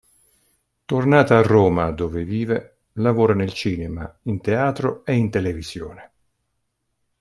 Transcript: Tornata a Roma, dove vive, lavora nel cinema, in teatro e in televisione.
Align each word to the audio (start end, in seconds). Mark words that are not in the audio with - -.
Tornata 0.85 1.37
a 1.37 1.43
Roma, 1.43 1.91
dove 1.91 2.23
vive, 2.23 2.77
lavora 2.93 3.35
nel 3.35 3.53
cinema, 3.53 4.11
in 4.23 4.41
teatro 4.41 5.05
e 5.05 5.13
in 5.15 5.29
televisione. 5.29 6.11